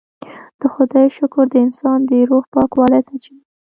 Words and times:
د 0.59 0.61
خدای 0.73 1.05
شکر 1.17 1.45
د 1.51 1.55
انسان 1.65 1.99
د 2.09 2.11
روح 2.29 2.43
پاکوالي 2.53 2.99
سرچینه 3.07 3.39
ده. 3.43 3.49